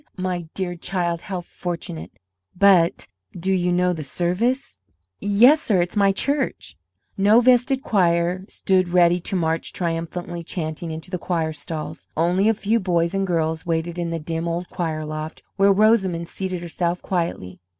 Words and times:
My 0.17 0.49
dear 0.55 0.73
child, 0.75 1.21
how 1.21 1.41
fortunate! 1.41 2.11
But 2.57 3.05
do 3.39 3.53
you 3.53 3.71
know 3.71 3.93
the 3.93 4.03
service?" 4.03 4.79
"Yes, 5.19 5.61
sir, 5.61 5.79
it's 5.79 5.95
my 5.95 6.11
church." 6.11 6.75
No 7.19 7.39
vested 7.39 7.83
choir 7.83 8.43
stood 8.49 8.89
ready 8.89 9.19
to 9.21 9.35
march 9.35 9.71
triumphantly 9.73 10.41
chanting 10.41 10.89
into 10.89 11.11
the 11.11 11.19
choir 11.19 11.53
stalls. 11.53 12.07
Only 12.17 12.49
a 12.49 12.55
few 12.55 12.79
boys 12.79 13.13
and 13.13 13.27
girls 13.27 13.67
waited 13.67 13.99
in 13.99 14.09
the 14.09 14.17
dim 14.17 14.47
old 14.47 14.69
choir 14.69 15.05
loft, 15.05 15.43
where 15.57 15.71
Rosamond 15.71 16.27
seated 16.29 16.63
herself 16.63 17.03
quietly. 17.03 17.59